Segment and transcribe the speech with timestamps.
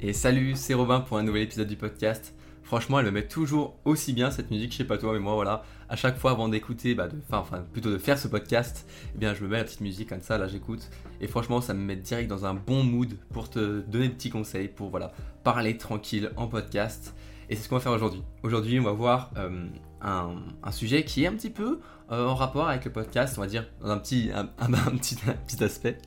[0.00, 2.32] Et salut, c'est Robin pour un nouvel épisode du podcast.
[2.62, 5.34] Franchement, elle me met toujours aussi bien cette musique, je sais pas toi, mais moi
[5.34, 9.34] voilà, à chaque fois avant d'écouter, bah, enfin, plutôt de faire ce podcast, eh bien
[9.34, 10.88] je me mets la petite musique comme ça, là j'écoute,
[11.20, 14.30] et franchement ça me met direct dans un bon mood pour te donner des petits
[14.30, 15.10] conseils, pour voilà,
[15.42, 17.14] parler tranquille en podcast.
[17.50, 18.22] Et c'est ce qu'on va faire aujourd'hui.
[18.44, 19.66] Aujourd'hui, on va voir euh,
[20.00, 21.80] un, sujet qui est un petit peu
[22.12, 24.44] euh, en rapport avec le podcast, on va dire, dans un petit, un,
[24.96, 25.98] petit, petit aspect.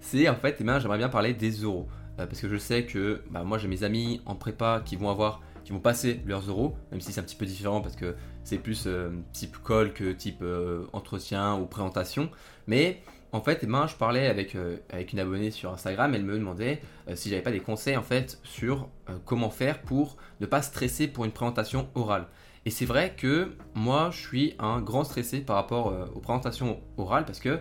[0.00, 1.88] C'est en fait, eh j'aimerais bien parler des euros.
[2.18, 5.10] Euh, parce que je sais que bah, moi j'ai mes amis en prépa qui vont
[5.10, 8.14] avoir qui vont passer leurs euros, même si c'est un petit peu différent parce que
[8.42, 12.30] c'est plus euh, type call que type euh, entretien ou présentation.
[12.66, 13.00] Mais
[13.32, 14.56] en fait, ben, je parlais avec,
[14.90, 16.80] avec une abonnée sur Instagram, elle me demandait
[17.14, 18.88] si j'avais pas des conseils en fait sur
[19.24, 22.26] comment faire pour ne pas stresser pour une présentation orale.
[22.64, 27.24] Et c'est vrai que moi, je suis un grand stressé par rapport aux présentations orales
[27.24, 27.58] parce que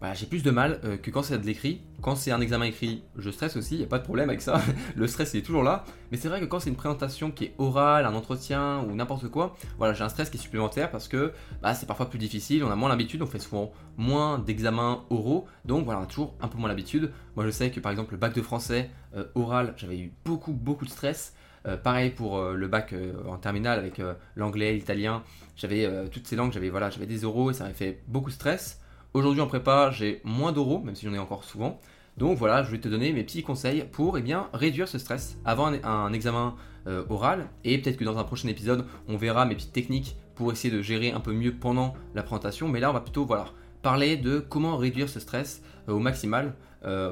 [0.00, 1.82] bah, j'ai plus de mal euh, que quand c'est de l'écrit.
[2.00, 4.40] Quand c'est un examen écrit, je stresse aussi, il n'y a pas de problème avec
[4.40, 4.62] ça.
[4.96, 5.84] le stress, il est toujours là.
[6.10, 9.28] Mais c'est vrai que quand c'est une présentation qui est orale, un entretien ou n'importe
[9.28, 12.64] quoi, voilà, j'ai un stress qui est supplémentaire parce que bah, c'est parfois plus difficile,
[12.64, 15.46] on a moins l'habitude, on fait souvent moins d'examens oraux.
[15.66, 17.12] Donc voilà, on a toujours un peu moins l'habitude.
[17.36, 20.52] Moi, je sais que par exemple, le bac de français euh, oral, j'avais eu beaucoup,
[20.52, 21.34] beaucoup de stress.
[21.66, 22.94] Euh, pareil pour le bac
[23.28, 24.00] en terminale avec
[24.34, 25.22] l'anglais, l'italien,
[25.56, 28.34] j'avais toutes ces langues, j'avais voilà, j'avais des oraux et ça m'avait fait beaucoup de
[28.34, 28.80] stress.
[29.12, 31.80] Aujourd'hui en prépa, j'ai moins d'euros, même si j'en ai encore souvent.
[32.16, 35.36] Donc voilà, je vais te donner mes petits conseils pour eh bien, réduire ce stress
[35.44, 36.54] avant un, examen
[36.86, 37.48] euh, oral.
[37.64, 40.80] Et peut-être que dans un prochain épisode, on verra mes petites techniques pour essayer de
[40.80, 42.68] gérer un peu mieux pendant la présentation.
[42.68, 43.46] Mais là, on va plutôt voilà,
[43.82, 47.10] parler de comment réduire ce stress euh, au maximal, euh,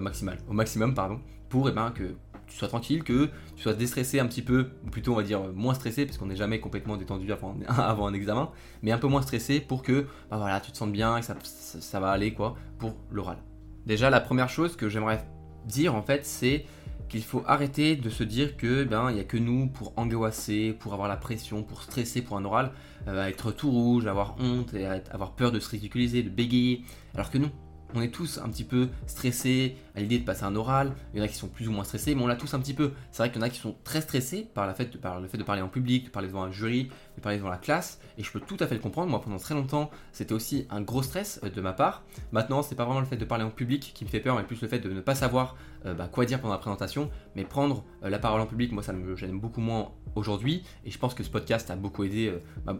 [0.48, 2.14] au maximum, pardon, pour eh ben, que
[2.48, 5.40] tu sois tranquille, que tu sois déstressé un petit peu, ou plutôt on va dire
[5.54, 8.50] moins stressé, parce qu'on n'est jamais complètement détendu avant, un examen,
[8.82, 11.26] mais un peu moins stressé pour que bah voilà, tu te sentes bien et que
[11.26, 13.38] ça, va aller quoi pour l'oral.
[13.86, 15.24] Déjà, la première chose que j'aimerais
[15.66, 16.64] dire en fait, c'est
[17.08, 20.74] qu'il faut arrêter de se dire que ben il y a que nous pour angoisser,
[20.78, 22.72] pour avoir la pression, pour stresser pour un oral,
[23.06, 26.82] euh, être tout rouge, avoir honte et avoir peur de se ridiculiser, de bégayer,
[27.14, 27.50] alors que non,
[27.94, 30.92] on est tous un petit peu stressés à l'idée de passer un oral.
[31.12, 32.60] Il y en a qui sont plus ou moins stressés, mais on l'a tous un
[32.60, 32.92] petit peu.
[33.10, 35.62] C'est vrai qu'il y en a qui sont très stressés par, le fait de parler
[35.62, 38.00] en public, de parler devant un jury, de parler devant la classe.
[38.16, 39.10] Et je peux tout à fait le comprendre.
[39.10, 42.04] Moi, pendant très longtemps, c'était aussi un gros stress euh, de ma part.
[42.30, 44.44] Maintenant, c'est pas vraiment le fait de parler en public qui me fait peur, mais
[44.44, 47.10] plus le fait de ne pas savoir euh, bah, quoi dire pendant la présentation.
[47.34, 50.62] Mais prendre euh, la parole en public, moi, ça me gêne beaucoup moins aujourd'hui.
[50.84, 52.32] Et je pense que ce podcast a beaucoup aidé,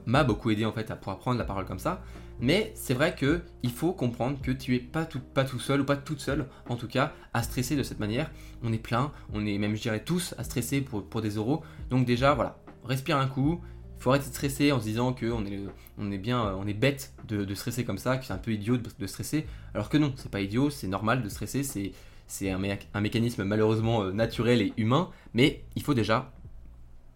[0.07, 2.01] m'a beaucoup aidé en fait à pouvoir prendre la parole comme ça.
[2.41, 5.81] Mais c'est vrai que il faut comprendre que tu es pas tout, pas tout seul
[5.81, 8.31] ou pas toute seule, en tout cas, à stresser de cette manière.
[8.63, 11.63] On est plein, on est même, je dirais, tous à stresser pour, pour des euros.
[11.91, 13.61] Donc déjà, voilà, respire un coup.
[13.97, 15.61] Il faut arrêter de stresser en se disant qu'on est,
[15.99, 18.77] on est bien, on est bête de, stresser comme ça, que c'est un peu idiot
[18.77, 19.47] de, stresser.
[19.75, 21.93] Alors que non, c'est pas idiot, c'est normal de stresser, c'est,
[22.29, 22.61] c'est un,
[22.95, 26.33] un, mécanisme malheureusement euh, naturel et humain, mais il faut déjà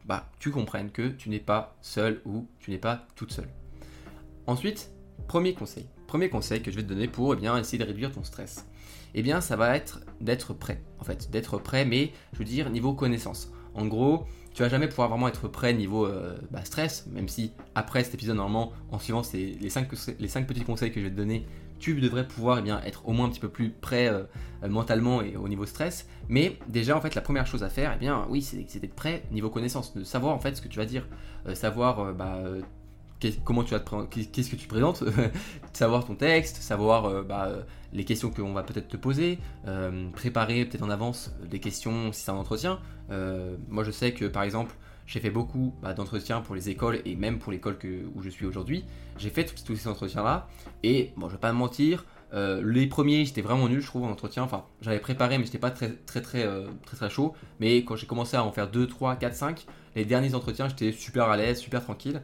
[0.07, 3.49] bah, tu comprennes que tu n'es pas seul ou tu n'es pas toute seule.
[4.49, 4.91] Ensuite,
[5.29, 5.87] Premier conseil.
[6.07, 8.67] Premier conseil que je vais te donner pour eh bien, essayer de réduire ton stress.
[9.15, 10.83] Eh bien, ça va être d'être prêt.
[10.99, 13.51] En fait, d'être prêt, mais je veux dire niveau connaissance.
[13.75, 17.53] En gros, tu vas jamais pouvoir vraiment être prêt niveau euh, bah, stress, même si
[17.75, 21.11] après cet épisode, normalement, en suivant les 5 les cinq petits conseils que je vais
[21.11, 21.47] te donner,
[21.79, 24.25] tu devrais pouvoir eh bien, être au moins un petit peu plus prêt euh,
[24.69, 26.07] mentalement et au niveau stress.
[26.29, 29.25] Mais déjà, en fait, la première chose à faire, eh bien, oui, c'est d'être prêt
[29.31, 31.07] niveau connaissance, de savoir en fait ce que tu vas dire,
[31.47, 32.41] euh, savoir bah,
[33.45, 35.05] comment tu vas qu'est-ce que tu présentes,
[35.73, 37.51] savoir ton texte, savoir euh, bah,
[37.93, 42.23] les questions qu'on va peut-être te poser, euh, préparer peut-être en avance des questions si
[42.23, 42.81] c'est un entretien.
[43.11, 44.75] Euh, moi je sais que par exemple
[45.07, 47.77] j'ai fait beaucoup bah, d'entretiens pour les écoles et même pour l'école
[48.15, 48.85] où je suis aujourd'hui.
[49.19, 50.49] J'ai fait tous ces entretiens-là
[50.83, 52.05] et bon je vais pas me mentir,
[52.35, 55.71] les premiers j'étais vraiment nul je trouve en entretien, enfin j'avais préparé mais j'étais pas
[55.71, 56.47] très très très
[56.87, 59.67] très très chaud, mais quand j'ai commencé à en faire 2, 3, 4, 5,
[59.97, 62.23] les derniers entretiens j'étais super à l'aise, super tranquille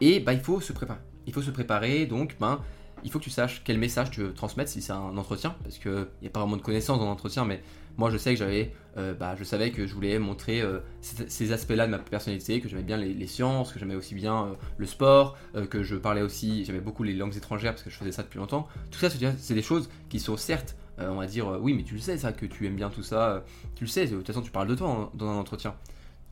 [0.00, 1.00] et bah, il faut se préparer.
[1.26, 2.60] Il faut se préparer, donc ben,
[3.04, 5.78] il faut que tu saches quel message tu veux transmettre si c'est un entretien, parce
[5.78, 7.62] qu'il n'y a pas vraiment de connaissances dans l'entretien, mais
[7.96, 11.52] moi je sais que j'avais, euh, bah, je savais que je voulais montrer euh, ces,
[11.52, 14.86] aspects-là de ma personnalité, que j'aimais bien les, sciences, que j'aimais aussi bien euh, le
[14.86, 15.36] sport,
[15.70, 18.38] que je parlais aussi, j'aimais beaucoup les langues étrangères parce que je faisais ça depuis
[18.38, 18.68] longtemps.
[18.90, 22.00] Tout ça, c'est des choses qui sont certes, on va dire, oui, mais tu le
[22.00, 23.44] sais ça, que tu aimes bien tout ça,
[23.74, 25.74] tu le sais, de toute façon tu parles de toi dans un entretien.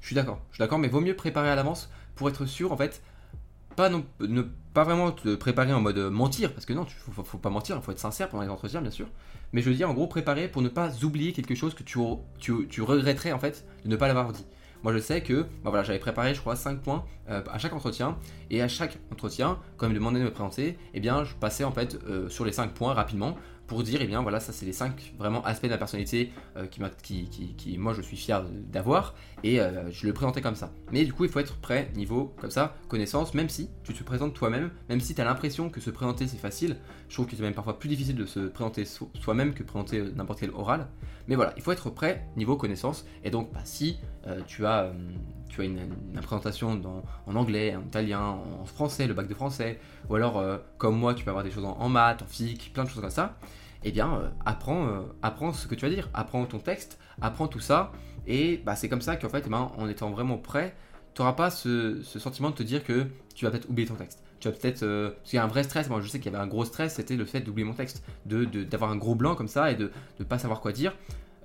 [0.00, 2.72] Je suis d'accord, je suis d'accord, mais vaut mieux préparer à l'avance pour être sûr
[2.72, 3.02] en fait
[3.78, 3.90] pas
[4.20, 4.42] ne
[4.74, 7.76] pas vraiment te préparer en mode mentir, parce que non, il faut, faut, pas mentir,
[7.76, 9.06] il faut être sincère pendant les entretiens, bien sûr.
[9.52, 12.82] Mais je veux dire, en gros, préparer pour ne pas oublier quelque chose que tu
[12.82, 14.44] regretterais en fait de ne pas l'avoir dit.
[14.82, 17.72] Moi, je sais que bah voilà, j'avais préparé, je crois, 5 points euh, à chaque
[17.72, 18.16] entretien.
[18.50, 21.64] Et à chaque entretien, quand il me demandait de me présenter, eh bien, je passais
[21.64, 23.36] en fait euh, sur les 5 points rapidement
[23.68, 27.28] pour dire, eh bien voilà, ça c'est les 5 vraiment aspects de personnalité euh, qui,
[27.28, 28.42] qui, qui, moi je suis fier
[28.72, 30.72] d'avoir, et euh, je le présentais comme ça.
[30.90, 34.02] Mais du coup, il faut être prêt, niveau comme ça, connaissance, même si tu te
[34.02, 36.78] présentes toi-même, même si tu as l'impression que se présenter c'est facile,
[37.08, 40.12] je trouve que c'est même parfois plus difficile de se présenter soi-même que présenter euh,
[40.16, 40.88] n'importe quel oral.
[41.28, 43.98] Mais voilà, il faut être prêt, niveau connaissance, et donc bah, si
[44.46, 44.92] tu as
[45.48, 46.80] tu as une, présentation
[47.26, 48.20] en anglais, en italien,
[48.60, 49.78] en français, le bac de français,
[50.08, 50.42] ou alors
[50.76, 53.10] comme moi, tu peux avoir des choses en, maths, en physique, plein de choses comme
[53.10, 53.36] ça
[53.84, 57.48] eh bien, euh, apprends, euh, apprends ce que tu vas dire, apprends ton texte, apprends
[57.48, 57.92] tout ça,
[58.26, 60.74] et bah, c'est comme ça qu'en fait, eh ben, en étant vraiment prêt,
[61.14, 64.22] tu n'auras pas ce, sentiment de te dire que tu vas peut-être oublier ton texte.
[64.40, 64.84] Tu vas peut-être.
[64.84, 66.46] Euh, parce qu'il y a un vrai stress, moi je sais qu'il y avait un
[66.46, 69.48] gros stress, c'était le fait d'oublier mon texte, d'avoir de, d'avoir un gros blanc comme
[69.48, 69.90] ça et de
[70.20, 70.94] ne pas savoir quoi dire.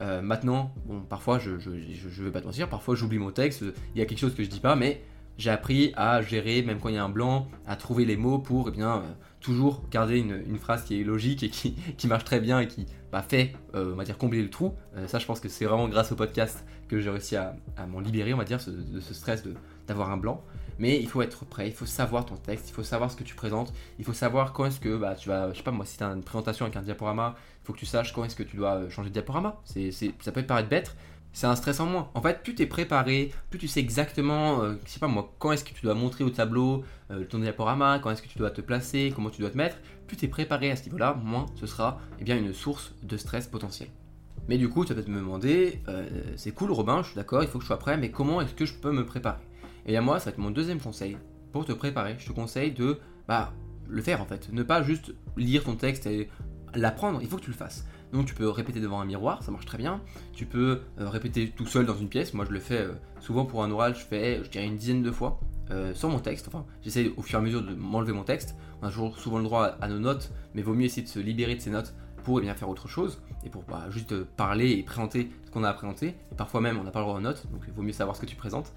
[0.01, 3.63] Maintenant, bon, parfois, je ne vais pas te mentir, parfois j'oublie mon texte,
[3.95, 5.01] il y a quelque chose que je dis pas, mais
[5.37, 8.39] j'ai appris à gérer, même quand il y a un blanc, à trouver les mots
[8.39, 9.03] pour eh bien,
[9.43, 13.21] toujours garder une, phrase qui est logique et qui, marche très bien et qui bah,
[13.21, 14.73] fait, euh, on va dire, combler le trou.
[14.95, 17.55] Euh, ça, je pense que c'est vraiment grâce au podcast que j'ai réussi à,
[17.87, 19.43] m'en libérer, on va dire, de ce stress
[19.87, 20.43] d'avoir un blanc.
[20.79, 23.23] Mais il faut être prêt, il faut savoir ton texte, il faut savoir ce que
[23.23, 25.85] tu présentes, il faut savoir quand est-ce que bah, tu vas, je sais pas moi,
[25.85, 28.43] si tu as une présentation avec un diaporama, faut que tu saches quand est-ce que
[28.43, 29.61] tu dois changer de diaporama.
[29.65, 30.95] C'est, ça peut paraître bête,
[31.33, 32.09] c'est un stress en moins.
[32.13, 35.33] En fait, plus tu es préparé, plus tu sais exactement, euh, je sais pas moi,
[35.39, 38.37] quand est-ce que tu dois montrer au tableau euh, ton diaporama, quand est-ce que tu
[38.37, 39.77] dois te placer, comment tu dois te mettre,
[40.07, 43.17] plus tu es préparé à ce niveau-là, moins ce sera eh bien, une source de
[43.17, 43.89] stress potentiel.
[44.47, 47.41] Mais du coup, tu vas peut-être me demander, euh, c'est cool Robin, je suis d'accord,
[47.43, 49.41] il faut que je sois prêt, mais comment est-ce que je peux me préparer?
[49.85, 51.17] Et à moi, ça va être mon deuxième conseil.
[51.51, 53.53] Pour te préparer, je te conseille de bah,
[53.87, 54.51] le faire en fait.
[54.51, 56.29] Ne pas juste lire ton texte et
[56.75, 57.85] l'apprendre, il faut que tu le fasses.
[58.13, 59.99] Donc tu peux répéter devant un miroir, ça marche très bien.
[60.33, 62.33] Tu peux euh, répéter tout seul dans une pièce.
[62.33, 65.01] Moi je le fais euh, souvent pour un oral, je fais je dirais une dizaine
[65.01, 65.39] de fois
[65.71, 66.47] euh, sans mon texte.
[66.47, 68.55] Enfin, j'essaie au fur et à mesure de m'enlever mon texte.
[68.81, 71.19] On a toujours souvent le droit à, nos notes, mais vaut mieux essayer de se
[71.19, 74.71] libérer de ces notes pour eh bien, faire autre chose et pour pas juste parler
[74.71, 76.09] et présenter ce qu'on a à présenter.
[76.31, 78.15] Et parfois même on n'a pas le droit aux notes, donc il vaut mieux savoir
[78.15, 78.71] ce que tu présentes.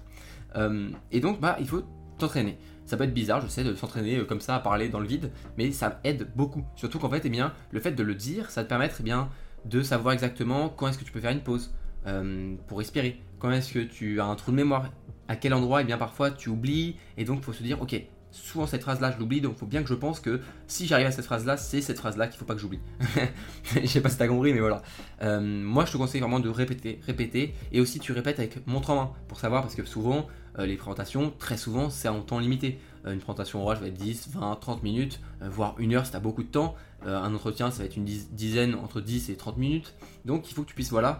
[1.11, 1.83] et donc bah il faut
[2.17, 2.57] t'entraîner.
[2.85, 5.07] Ça peut être bizarre, je sais, de s'entraîner euh, comme ça à parler dans le
[5.07, 6.63] vide, mais ça aide beaucoup.
[6.75, 9.29] Surtout qu'en fait, eh bien, le fait de le dire, ça te permet eh bien,
[9.65, 11.73] de savoir exactement quand est-ce que tu peux faire une pause
[12.05, 13.21] euh, pour respirer.
[13.39, 14.91] Quand est-ce que tu as un trou de mémoire?
[15.27, 17.81] À quel endroit, et eh bien, parfois, tu oublies, et donc il faut se dire,
[17.81, 18.01] ok,
[18.43, 21.07] souvent cette phrase-là, je l'oublie, donc il faut bien que je pense que si j'arrive
[21.07, 22.79] à cette phrase-là, c'est cette phrase-là qu'il faut pas que j'oublie.
[23.75, 24.81] je sais pas si t'as compris, mais voilà.
[25.21, 28.89] Euh, moi, je te conseille vraiment de répéter, répéter, et aussi tu répètes avec montre
[28.91, 30.27] en main pour savoir, parce que souvent,
[30.59, 32.79] euh, les présentations, très souvent, c'est en temps limité.
[33.05, 36.17] Euh, une présentation orale va être 10, 20, 30 minutes, voire une heure si tu
[36.17, 36.75] as beaucoup de temps.
[37.05, 39.93] un entretien, ça va être une dizaine, entre 10 et 30 minutes.
[40.25, 41.19] Donc, il faut que tu puisses voilà,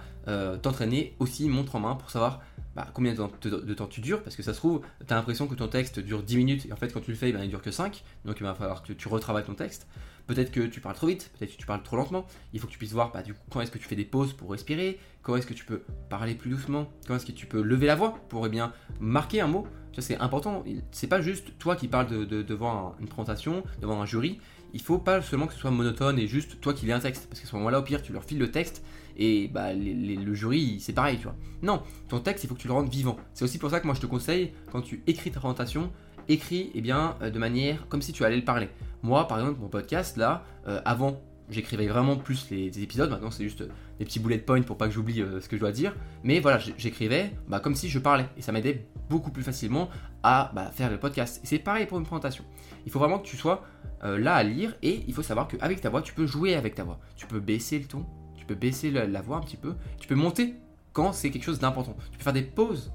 [0.62, 2.42] t'entraîner aussi montre en main pour savoir
[2.78, 5.56] bah, combien de temps, tu dures, parce que ça se trouve, tu as l'impression que
[5.56, 7.64] ton texte dure 10 minutes, et en fait quand tu le fais, ben, il dure
[7.64, 9.88] que 5, donc il va falloir que tu retravailles ton texte.
[10.28, 12.72] Peut-être que tu parles trop vite, peut-être que tu parles trop lentement, il faut que
[12.72, 15.00] tu puisses voir bah, du coup, quand est-ce que tu fais des pauses pour respirer,
[15.22, 17.96] quand est-ce que tu peux parler plus doucement, quand est-ce que tu peux lever la
[17.96, 18.62] voix pour eh
[19.00, 19.66] marquer un mot.
[19.96, 24.40] Ça c'est important, c'est pas juste toi qui parles devant une présentation, devant un jury,
[24.74, 27.28] il faut pas seulement que ce soit monotone et juste toi qui lis un texte,
[27.28, 28.84] parce qu'à ce moment-là, au pire, tu leur files le texte
[29.18, 31.36] et bah, le jury, c'est pareil, tu vois.
[31.64, 33.18] Non, ton texte, il faut que tu le rendes vivant.
[33.34, 35.92] C'est aussi pour ça que moi, je te conseille, quand tu écris ta présentation,
[36.30, 38.70] écris eh bien, euh, de manière comme si tu allais le parler.
[39.08, 43.10] Moi, par exemple, mon podcast, là, euh, avant, j'écrivais vraiment plus les, épisodes.
[43.10, 43.64] Maintenant, c'est juste
[44.00, 45.96] des petits bullet points pour pas que j'oublie euh, ce que je dois dire.
[46.24, 48.26] Mais voilà, j'écrivais bah, comme si je parlais.
[48.38, 49.90] Et ça m'aidait beaucoup plus facilement
[50.24, 51.42] à bah, faire le podcast.
[51.44, 52.44] Et c'est pareil pour une présentation.
[52.86, 53.64] Il faut vraiment que tu sois
[54.04, 56.84] là à lire et il faut savoir qu'avec ta voix, tu peux jouer avec ta
[56.84, 57.00] voix.
[57.16, 58.06] Tu peux baisser le ton,
[58.48, 60.56] peux baisser la, voix un petit peu, tu peux monter
[60.94, 61.96] quand c'est quelque chose d'important.
[62.12, 62.92] Tu peux faire des pauses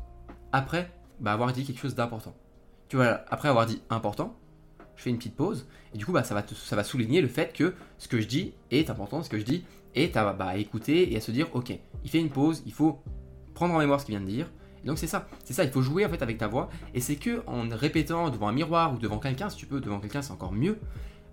[0.50, 0.90] après
[1.20, 2.34] bah, avoir dit quelque chose d'important.
[2.88, 4.34] Tu vois, après avoir dit important,
[4.96, 7.28] je fais une petite pause, et du coup, bah, ça, va ça va souligner le
[7.28, 10.56] fait que ce que je dis est important, ce que je dis est à, bah,
[10.56, 11.72] écouter et à se dire, ok,
[12.04, 13.00] il fait une pause, il faut
[13.54, 14.50] prendre en mémoire ce qu'il vient de dire.
[14.84, 17.16] Donc c'est ça, c'est ça, il faut jouer en fait avec ta voix, et c'est
[17.16, 20.32] que en répétant devant un miroir ou devant quelqu'un, si tu peux, devant quelqu'un c'est
[20.32, 20.78] encore mieux,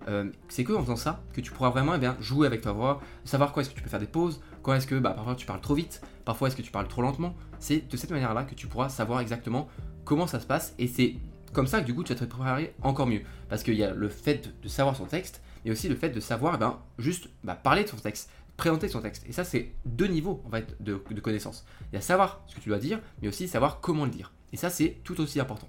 [0.08, 2.72] euh, c'est que en faisant ça que tu pourras vraiment eh bien, jouer avec ta
[2.72, 5.34] voix, savoir quand est-ce que tu peux faire des pauses, quand est-ce que bah, parfois
[5.34, 7.34] tu parles trop vite, parfois est-ce que tu parles trop lentement.
[7.58, 9.68] C'est de cette manière-là que tu pourras savoir exactement
[10.04, 11.16] comment ça se passe et c'est
[11.52, 13.22] comme ça du coup tu vas te préparer encore mieux.
[13.48, 16.20] Parce qu'il y a le fait de savoir son texte, mais aussi le fait de
[16.20, 19.24] savoir eh ben, juste bah, parler de son texte, présenter son texte.
[19.28, 20.42] Et ça c'est deux niveaux
[20.80, 21.64] de, de connaissances.
[21.92, 24.32] Il y a savoir ce que tu dois dire, mais aussi savoir comment le dire.
[24.52, 25.68] Et ça c'est tout aussi important.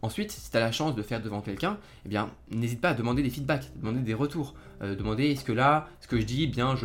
[0.00, 2.94] Ensuite, si tu as la chance de faire devant quelqu'un, eh bien, n'hésite pas à
[2.94, 6.46] demander des feedbacks, demander des retours, euh, demander est-ce que là, ce que je dis,
[6.46, 6.76] bien,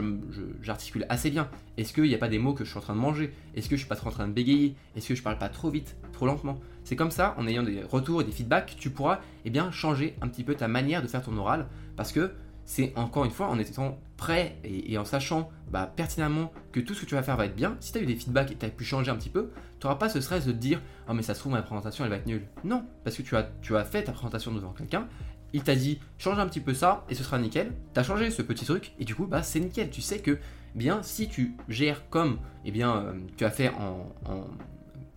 [0.62, 1.48] j'articule assez bien?
[1.78, 3.32] Est-ce qu'il n'y a pas des mots que je suis en train de manger?
[3.54, 4.75] Est-ce que je suis pas trop en train de bégayer?
[4.96, 6.60] Est-ce que je parle pas trop vite, trop lentement?
[6.84, 10.16] C'est comme ça, en ayant des retours et des feedbacks, tu pourras, eh bien, changer
[10.22, 12.32] un petit peu ta manière de faire ton oral, parce que
[12.66, 17.02] c'est encore une fois en étant prêt et, en sachant bah, pertinemment que tout ce
[17.02, 17.75] que tu vas faire va être bien.
[17.80, 19.50] Si tu as eu des feedbacks et tu as pu changer un petit peu,
[19.80, 22.04] tu n'auras pas ce stress de te dire Oh, mais ça se trouve, ma présentation
[22.06, 22.48] elle va être nulle.
[22.63, 25.08] Non, parce que tu as, fait ta présentation devant quelqu'un,
[25.52, 27.74] il t'a dit change un petit peu ça et ce sera nickel.
[27.94, 29.90] Tu as changé ce petit truc et du coup, bah, c'est nickel.
[29.90, 30.40] Tu sais que
[30.74, 34.10] bien si tu gères comme eh bien, euh, tu as fait en,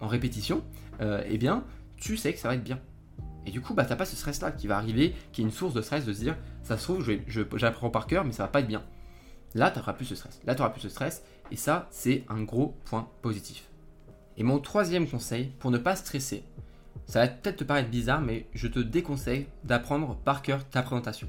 [0.01, 0.63] répétition,
[1.01, 1.65] euh, eh bien,
[1.97, 2.81] tu sais que ça va être bien.
[3.47, 5.73] Et du coup, bah, t'as pas ce stress-là qui va arriver, qui est une source
[5.73, 7.09] de stress de se dire, ça se trouve,
[7.57, 8.83] j'apprends par cœur, mais ça va pas être bien.
[9.55, 10.41] Là, tu n'auras plus ce stress.
[10.45, 11.23] Là, tu n'auras plus ce stress.
[11.51, 13.69] Et ça, c'est un gros point positif.
[14.37, 16.45] Et mon troisième conseil, pour ne pas stresser,
[17.07, 21.29] ça va peut-être te paraître bizarre, mais je te déconseille d'apprendre par cœur ta présentation.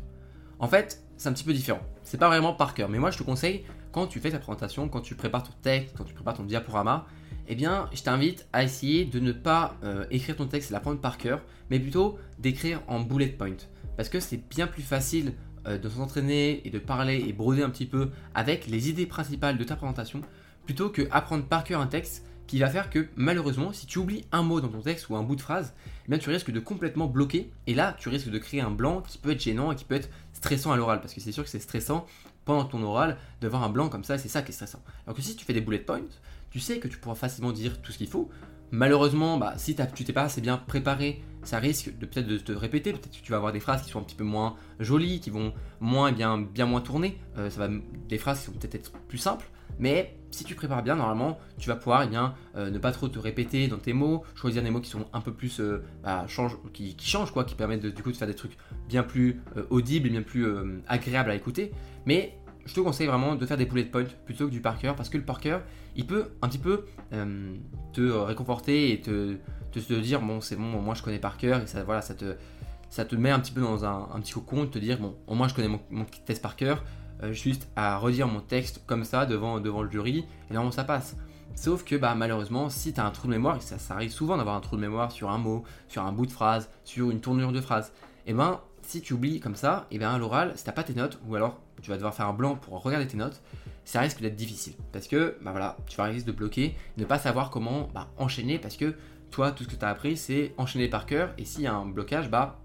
[0.59, 1.81] En fait, c'est un petit peu différent.
[2.03, 4.89] C'est pas vraiment par cœur, mais moi je te conseille quand tu fais ta présentation,
[4.89, 7.05] quand tu prépares ton texte, quand tu prépares ton diaporama,
[7.47, 10.99] eh bien, je t'invite à essayer de ne pas euh, écrire ton texte et l'apprendre
[10.99, 13.55] par cœur, mais plutôt d'écrire en bullet point.
[13.95, 15.33] Parce que c'est bien plus facile
[15.67, 19.57] euh, de s'entraîner et de parler et broder un petit peu avec les idées principales
[19.57, 20.21] de ta présentation,
[20.65, 24.25] plutôt que apprendre par cœur un texte qui va faire que malheureusement, si tu oublies
[24.31, 25.73] un mot dans ton texte ou un bout de phrase,
[26.05, 29.01] eh bien tu risques de complètement bloquer et là tu risques de créer un blanc
[29.01, 31.43] qui peut être gênant et qui peut être stressant à l'oral parce que c'est sûr
[31.43, 32.05] que c'est stressant
[32.45, 34.81] pendant ton oral de voir un blanc comme ça, c'est ça qui est stressant.
[35.05, 36.01] Alors que si tu fais des bullet points,
[36.49, 38.29] tu sais que tu pourras facilement dire tout ce qu'il faut.
[38.71, 42.51] Malheureusement, bah, si tu t'es pas assez bien préparé, ça risque de peut-être de te
[42.51, 45.21] répéter, peut-être que tu vas avoir des phrases qui sont un petit peu moins jolies,
[45.21, 47.17] qui vont moins bien bien moins tourner.
[47.37, 47.73] Euh, ça va
[48.09, 49.49] des phrases qui vont peut-être être plus simples,
[49.79, 53.07] mais si tu prépares bien, normalement, tu vas pouvoir eh bien, euh, ne pas trop
[53.07, 56.25] te répéter dans tes mots, choisir des mots qui sont un peu plus euh, bah,
[56.73, 58.57] qui, changent, quoi, qui permettent de, du coup de faire des trucs
[58.89, 60.45] bien plus audibles et bien plus
[60.87, 61.71] agréables à écouter.
[62.05, 62.37] Mais
[62.67, 65.09] je te conseille vraiment de faire des bullet points plutôt que du par cœur parce
[65.09, 65.61] que le par cœur,
[65.95, 67.55] il peut un petit peu euh,
[67.93, 69.37] te réconforter et te,
[69.71, 73.15] te, dire bon c'est bon, moi je connais par cœur et ça voilà ça te
[73.15, 75.55] met un petit peu dans un, petit cocon de te dire bon au moins je
[75.55, 76.83] connais mon, mon test par cœur,
[77.23, 80.83] euh, juste à redire mon texte comme ça devant, devant le jury et normalement ça
[80.83, 81.15] passe.
[81.55, 84.55] Sauf que bah, malheureusement, si tu un trou de mémoire, ça, ça arrive souvent d'avoir
[84.55, 87.51] un trou de mémoire sur un mot, sur un bout de phrase, sur une tournure
[87.51, 87.93] de phrase,
[88.27, 90.93] et ben si tu oublies comme ça, et bien à l'oral, si t'as pas tes
[90.93, 93.41] notes, ou alors tu vas devoir faire un blanc pour regarder tes notes,
[93.85, 94.73] ça risque d'être difficile.
[94.91, 98.59] Parce que bah voilà, tu vas risquer de bloquer, ne pas savoir comment bah, enchaîner,
[98.59, 98.95] parce que
[99.31, 101.73] toi, tout ce que tu as appris, c'est enchaîner par cœur, et s'il y a
[101.73, 102.59] un blocage, bah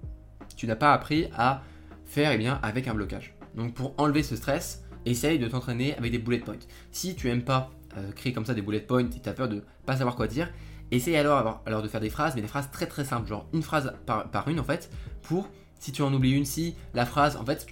[0.56, 1.62] tu n'as pas appris à
[2.04, 3.34] faire eh bien, avec un blocage.
[3.54, 6.56] Donc pour enlever ce stress, essaye de t'entraîner avec des bullet points.
[6.90, 9.48] Si tu aimes pas euh, créer comme ça des bullet points et tu as peur
[9.48, 10.50] de pas savoir quoi dire,
[10.90, 13.94] essaye alors, de faire des phrases, mais des phrases très très simples, genre une phrase
[14.06, 14.90] par, par une en fait,
[15.22, 17.66] pour si tu en oublies une, si la phrase, en fait,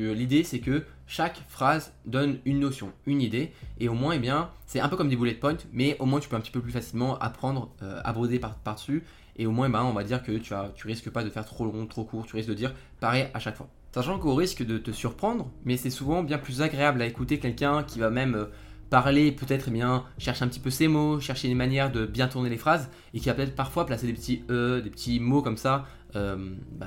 [0.00, 4.50] l'idée c'est que chaque phrase donne une notion, une idée, et au moins, eh bien,
[4.66, 6.60] c'est un peu comme des bullet points, mais au moins tu peux un petit peu
[6.60, 9.04] plus facilement apprendre, euh, à broder par, dessus,
[9.36, 11.64] et au moins, eh ben, on va dire que tu risques pas de faire trop
[11.64, 13.68] long, trop court, tu risques de dire pareil à chaque fois.
[13.92, 17.84] Sachant qu'au risque de te surprendre, mais c'est souvent bien plus agréable à écouter quelqu'un
[17.84, 18.46] qui va même euh,
[18.90, 22.28] parler, peut-être eh bien chercher un petit peu ses mots, chercher une manière de bien
[22.28, 25.42] tourner les phrases, et qui va peut-être parfois placer des petits e, des petits mots
[25.42, 25.86] comme ça
[26.16, 26.36] euh,
[26.72, 26.86] bah,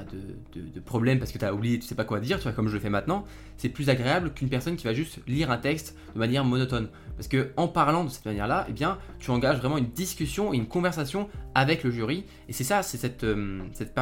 [0.54, 2.68] de, problèmes parce que tu as oublié, tu sais pas quoi dire, tu vois, comme
[2.68, 3.26] je le fais maintenant,
[3.58, 6.90] c'est plus agréable qu'une personne qui va juste lire un texte de manière monotone.
[7.16, 10.58] Parce que en parlant de cette manière-là, eh bien, tu engages vraiment une discussion et
[10.58, 12.26] une conversation avec le jury.
[12.48, 13.94] Et c'est ça, c'est cette, euh, cette,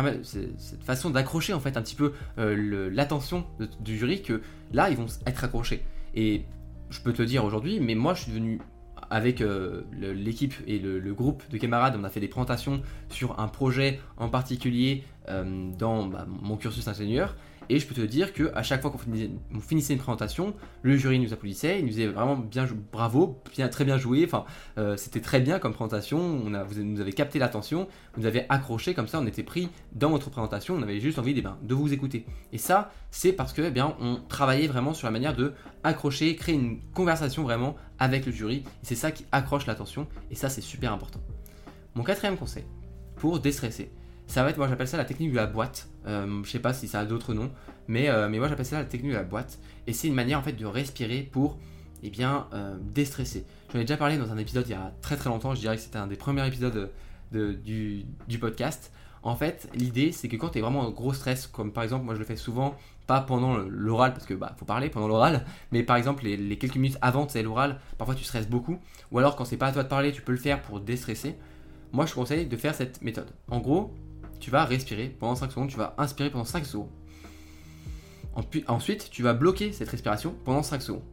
[0.84, 3.46] façon d'accrocher en fait un petit peu euh, l'attention
[3.80, 4.42] du jury que
[4.74, 5.84] là, ils vont être accrochés.
[6.14, 6.44] Et
[6.90, 8.60] je peux te dire aujourd'hui, mais moi, je suis devenu
[9.10, 13.48] avec euh, l'équipe et le, groupe de camarades, on a fait des présentations sur un
[13.48, 17.36] projet en particulier euh, dans bah, mon cursus ingénieur.
[17.70, 21.34] Et je peux te dire qu'à chaque fois qu'on finissait, une présentation, le jury nous
[21.34, 24.46] applaudissait, il nous disait vraiment bien bravo, bien, très bien joué, enfin
[24.78, 28.94] euh, c'était très bien comme présentation, vous nous avez capté l'attention, vous nous avez accroché
[28.94, 31.74] comme ça, on était pris dans votre présentation, on avait juste envie eh ben, de
[31.74, 32.26] vous écouter.
[32.54, 35.54] Et ça, c'est parce que eh bien, on travaillait vraiment sur la manière de
[35.84, 40.50] accrocher, créer une conversation vraiment avec le jury, c'est ça qui accroche l'attention, et ça
[40.50, 41.20] c'est super important.
[41.96, 42.66] Mon quatrième conseil,
[43.16, 43.90] pour déstresser,
[44.28, 45.88] ça va être, moi j'appelle ça la technique de la boîte.
[46.08, 47.52] Euh, je sais pas si ça a d'autres noms,
[47.88, 49.60] mais, euh, mais moi j'appelle ça la technique de la boîte.
[49.88, 51.58] Et c'est une manière en fait de respirer pour
[52.04, 53.46] eh bien, euh, déstresser.
[53.72, 55.76] J'en ai déjà parlé dans un épisode il y a très très longtemps, je dirais
[55.76, 56.92] que c'était un des premiers épisodes
[57.32, 58.06] du,
[58.40, 58.92] podcast.
[59.24, 62.06] En fait, l'idée c'est que quand tu es vraiment en gros stress, comme par exemple
[62.06, 62.76] moi je le fais souvent,
[63.08, 66.76] pas pendant l'oral parce que bah faut parler pendant l'oral, mais par exemple les, quelques
[66.76, 68.78] minutes avant c'est l'oral, parfois tu stresses beaucoup,
[69.12, 71.36] ou alors quand c'est pas à toi de parler, tu peux le faire pour déstresser.
[71.92, 73.32] Moi je conseille de faire cette méthode.
[73.50, 73.96] En gros,
[74.40, 76.90] tu vas respirer pendant 5 secondes, tu vas inspirer pendant 5 secondes.
[78.68, 81.04] Ensuite, tu vas bloquer cette respiration pendant 5 secondes.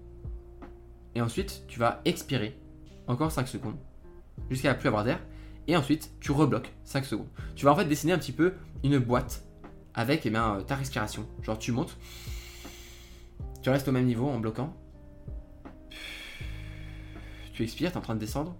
[1.14, 2.58] Et ensuite, tu vas expirer
[3.06, 3.76] encore 5 secondes
[4.50, 5.20] jusqu'à ne plus avoir d'air.
[5.68, 7.28] Et ensuite, tu rebloques 5 secondes.
[7.54, 9.44] Tu vas en fait dessiner un petit peu une boîte
[9.94, 11.26] avec eh bien, ta respiration.
[11.42, 11.96] Genre, tu montes
[13.62, 14.76] Tu restes au même niveau en bloquant.
[17.52, 18.56] Tu expires, tu es en train de descendre.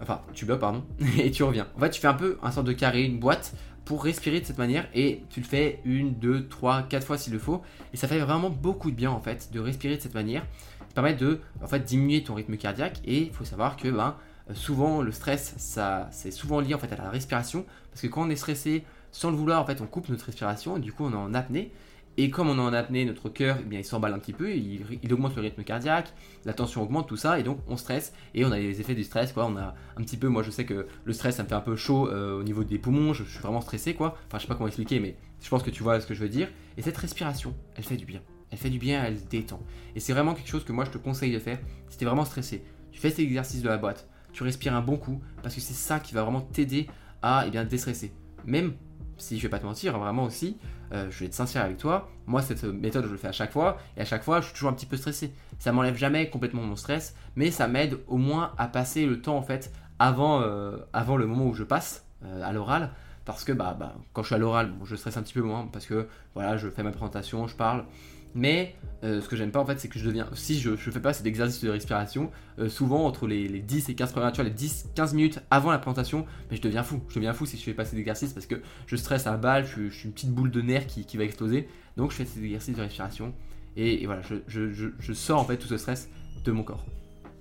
[0.00, 0.84] Enfin, tu bloques, pardon.
[1.18, 1.66] Et tu reviens.
[1.76, 4.46] En fait, tu fais un peu un sorte de carré, une boîte pour respirer de
[4.46, 7.96] cette manière et tu le fais une, deux, trois, quatre fois s'il le faut et
[7.96, 10.42] ça fait vraiment beaucoup de bien en fait de respirer de cette manière.
[10.88, 14.16] Ça permet de en fait diminuer ton rythme cardiaque et il faut savoir que ben,
[14.54, 18.22] souvent le stress ça c'est souvent lié en fait à la respiration parce que quand
[18.22, 21.04] on est stressé sans le vouloir en fait on coupe notre respiration et du coup
[21.04, 21.72] on est en apnée
[22.16, 24.54] et comme on est en apnée, notre cœur, eh bien, il s'emballe un petit peu,
[24.54, 26.12] il, augmente le rythme cardiaque,
[26.44, 29.02] la tension augmente, tout ça, et donc on stresse, et on a les effets du
[29.02, 29.46] stress, quoi.
[29.46, 31.60] On a un petit peu, moi je sais que le stress, ça me fait un
[31.60, 34.16] peu chaud euh, au niveau des poumons, je, suis vraiment stressé, quoi.
[34.28, 36.20] Enfin, je sais pas comment expliquer, mais je pense que tu vois ce que je
[36.20, 36.48] veux dire.
[36.76, 38.20] Et cette respiration, elle fait du bien.
[38.50, 39.60] Elle fait du bien, elle détend.
[39.96, 42.24] Et c'est vraiment quelque chose que moi je te conseille de faire si t'es vraiment
[42.24, 42.62] stressé.
[42.92, 45.74] Tu fais cet exercice de la boîte, tu respires un bon coup, parce que c'est
[45.74, 46.86] ça qui va vraiment t'aider
[47.22, 48.12] à eh bien, déstresser.
[48.44, 48.74] Même
[49.18, 50.56] si je vais pas te mentir, vraiment aussi,
[50.92, 53.52] euh, je vais être sincère avec toi, moi cette méthode je le fais à chaque
[53.52, 55.32] fois, et à chaque fois je suis toujours un petit peu stressé.
[55.58, 59.36] Ça m'enlève jamais complètement mon stress, mais ça m'aide au moins à passer le temps
[59.36, 62.90] en fait avant, euh, le moment où je passe euh, à l'oral,
[63.24, 65.68] parce que bah, bah, quand je suis à l'oral, je stresse un petit peu moins,
[65.72, 67.84] parce que voilà, je fais ma présentation, je parle,
[68.34, 68.74] mais
[69.04, 70.26] euh, ce que j'aime pas en fait, c'est que je deviens.
[70.34, 73.94] Si je, ne fais pas cet exercice de respiration, euh, souvent entre les, 10 et
[73.94, 77.02] 15 premières, tu vois, les 10-15 minutes avant la présentation, mais je deviens fou.
[77.08, 79.66] Je deviens fou si je fais pas cet exercice parce que je stresse à balle,
[79.66, 81.68] je, suis une petite boule de nerfs qui, va exploser.
[81.96, 83.34] Donc je fais cet exercice de respiration
[83.76, 86.08] et, voilà, je, sors en fait tout ce stress
[86.44, 86.84] de mon corps.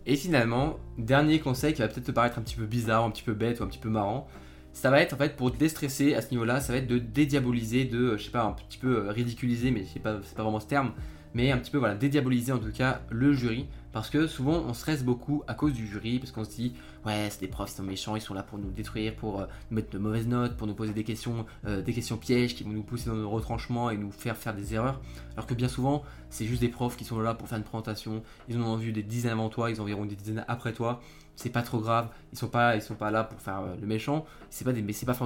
[0.06, 3.24] Et finalement, dernier conseil qui va peut-être te paraître un petit peu bizarre, un petit
[3.24, 4.28] peu bête ou un petit peu marrant,
[4.74, 7.86] ça va être en fait pour déstresser à ce niveau-là, ça va être de dédiaboliser,
[7.86, 10.60] de, euh, je sais pas, un petit peu euh, ridiculiser, mais c'est pas, pas vraiment
[10.60, 10.92] ce terme,
[11.36, 14.74] mais un petit peu voilà, dédiaboliser en tout cas le jury parce que souvent on
[14.74, 16.74] stresse beaucoup à cause du jury, parce qu'on se dit
[17.06, 19.46] ouais c'est des profs, ils sont méchants, ils sont là pour nous détruire, pour euh,
[19.70, 22.72] nous mettre de mauvaises notes, pour nous poser des questions, des questions pièges qui vont
[22.72, 25.00] nous pousser dans nos retranchements et nous faire faire des erreurs.
[25.36, 28.24] Alors que bien souvent c'est juste des profs qui sont là pour faire une présentation,
[28.50, 31.00] ils en ont vu des dizaines avant toi, ils en verront des dizaines après toi.
[31.36, 33.88] C'est pas trop grave, ils sont pas, ils sont pas là pour faire euh, le
[33.88, 34.26] méchant.
[34.50, 35.18] C'est pas des, mais c'est pas,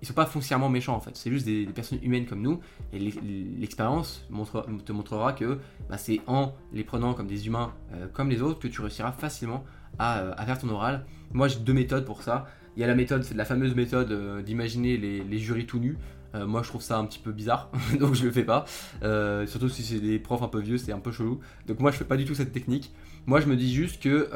[0.00, 1.16] ils sont pas foncièrement méchants en fait.
[1.16, 2.60] C'est juste des, personnes humaines comme nous.
[2.92, 5.58] Et l'expérience te montrera que
[5.90, 7.72] bah, c'est en les prenant comme des humains
[8.12, 9.64] comme les autres que tu réussiras facilement
[9.98, 11.04] à, faire ton oral.
[11.32, 12.46] Moi j'ai deux méthodes pour ça.
[12.76, 15.98] Il y a la méthode, c'est la fameuse méthode euh, d'imaginer les, jurys tout nus.
[16.34, 18.66] Euh, moi je trouve ça un petit peu bizarre, donc je le fais pas.
[19.02, 21.40] Euh, surtout si c'est des profs un peu vieux, c'est un peu chelou.
[21.66, 22.92] Donc moi je fais pas du tout cette technique.
[23.28, 24.28] Moi je me dis juste que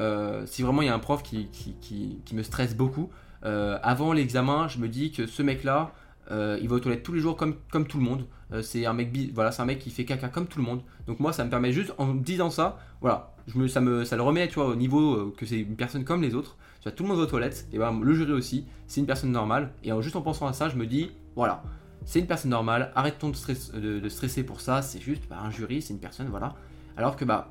[0.47, 3.09] si vraiment il y a un prof qui, qui me stresse beaucoup,
[3.43, 5.93] avant l'examen, je me dis que ce mec là,
[6.31, 8.27] euh, il va aux toilettes tous les jours comme, comme tout le monde.
[8.53, 10.83] Euh, c'est un mec voilà, c'est un mec qui fait caca comme tout le monde.
[11.07, 13.35] Donc moi ça me permet juste en disant ça, voilà,
[13.69, 16.23] ça me ça le remet tu vois au niveau euh, que c'est une personne comme
[16.23, 16.57] les autres.
[16.81, 19.07] Tu vois, tout le monde va aux toilettes et ben le jury aussi, c'est une
[19.07, 21.63] personne normale et juste en pensant à ça, je me dis voilà,
[22.05, 25.83] c'est une personne normale, arrête-ton de, de, stresser pour ça, c'est juste bah, un jury,
[25.83, 26.55] c'est une personne voilà.
[26.97, 27.49] Alors que bah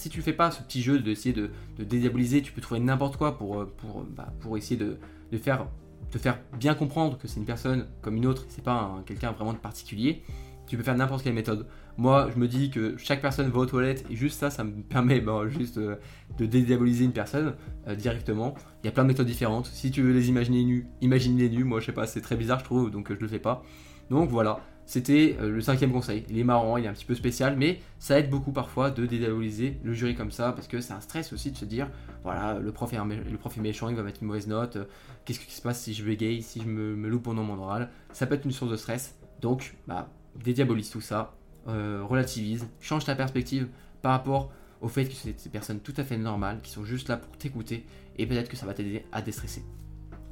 [0.00, 3.16] si tu fais pas ce petit jeu d'essayer de, de, dédiaboliser, tu peux trouver n'importe
[3.16, 4.96] quoi pour, pour, bah, pour essayer de,
[5.38, 5.66] faire
[6.10, 9.52] te faire bien comprendre que c'est une personne comme une autre, c'est pas quelqu'un vraiment
[9.52, 10.22] de particulier,
[10.66, 11.66] tu peux faire n'importe quelle méthode.
[11.98, 14.82] Moi, je me dis que chaque personne va aux toilettes et juste ça, ça me
[14.88, 15.96] permet ben, juste euh,
[16.38, 17.54] de dédiaboliser une personne
[17.88, 18.54] euh, directement.
[18.82, 19.66] Il y a plein de méthodes différentes.
[19.66, 21.64] Si tu veux les imaginer nus, imagine les nus.
[21.64, 23.64] Moi, je sais pas, c'est très bizarre, je trouve, donc euh, je le fais pas.
[24.10, 26.24] Donc voilà, c'était euh, le cinquième conseil.
[26.28, 29.06] Il est marrant, il est un petit peu spécial, mais ça aide beaucoup parfois de
[29.06, 31.88] dédiaboliser le jury comme ça, parce que c'est un stress aussi de se dire,
[32.24, 34.84] voilà, le prof est, méchant, il va mettre une mauvaise note, euh,
[35.24, 38.26] qu'est-ce qui se passe si je gay, si je me, loupe pendant mon oral, ça
[38.26, 39.16] peut être une source de stress.
[39.40, 40.08] Donc, bah,
[40.42, 41.36] dédiabolise tout ça,
[41.68, 43.68] euh, relativise, change ta perspective
[44.02, 47.08] par rapport au fait que c'est des personnes tout à fait normales, qui sont juste
[47.08, 47.86] là pour t'écouter,
[48.18, 49.62] et peut-être que ça va t'aider à déstresser.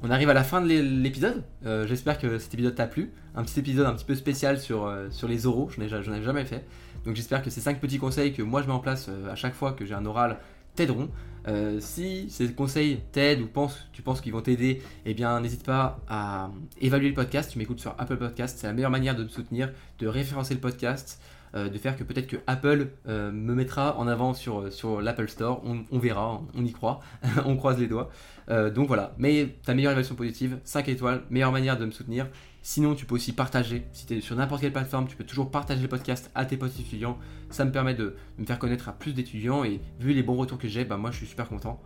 [0.01, 1.43] On arrive à la fin de l'épisode.
[1.65, 3.11] Euh, j'espère que cet épisode t'a plu.
[3.35, 5.69] Un petit épisode un petit peu spécial sur, euh, les oraux.
[5.69, 6.65] Je n'en ai jamais fait.
[7.05, 9.35] Donc j'espère que ces 5 petits conseils que moi je mets en place euh, à
[9.35, 10.37] chaque fois que j'ai un oral
[10.75, 11.09] t'aideront.
[11.79, 13.49] si ces conseils t'aident ou
[13.91, 17.51] tu penses qu'ils vont t'aider, eh bien n'hésite pas à évaluer le podcast.
[17.51, 18.57] Tu m'écoutes sur Apple Podcast.
[18.57, 21.19] C'est la meilleure manière de me soutenir, de référencer le podcast.
[21.53, 25.61] De faire que peut-être que Apple me mettra en avant sur, sur l'Apple Store.
[25.63, 26.99] On, verra, on y croit,
[27.45, 28.09] on croise les doigts.
[28.49, 32.27] Euh, donc voilà, mais ta meilleure évaluation positive, 5 étoiles, meilleure manière de me soutenir.
[32.61, 33.85] Sinon, tu peux aussi partager.
[33.93, 36.57] Si tu es sur n'importe quelle plateforme, tu peux toujours partager le podcast à tes
[36.57, 37.17] potes étudiants.
[37.51, 40.57] Ça me permet de, me faire connaître à plus d'étudiants et vu les bons retours
[40.57, 41.81] que j'ai, bah, moi je suis super content.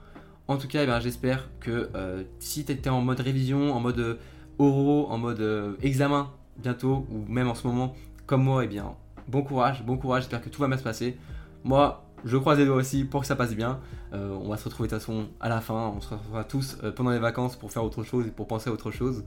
[0.48, 3.80] En tout cas, eh ben, j'espère que euh, si tu étais en mode révision, en
[3.80, 4.16] mode euh,
[4.58, 7.96] oraux, en mode examen bientôt, ou même en ce moment,
[8.26, 8.96] comme moi, eh bien,
[9.28, 11.18] bon courage, bon courage, j'espère que tout va bien se passer.
[11.64, 13.80] Moi, je croise les doigts aussi pour que ça passe bien.
[14.14, 15.94] Euh, on va se retrouver de toute façon à la fin.
[15.96, 18.70] On se retrouvera tous euh, pendant les vacances pour faire autre chose et pour penser
[18.70, 19.24] à autre chose.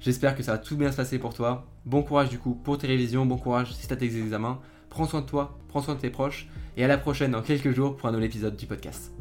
[0.00, 1.66] J'espère que ça va tout bien se passer pour toi.
[1.86, 3.26] Bon courage du coup pour tes révisions.
[3.26, 4.60] Bon courage si tu as tes examens.
[4.88, 7.72] prends soin de toi, prends soin de tes proches, et à la prochaine dans quelques
[7.72, 9.12] jours pour un nouvel épisode du podcast.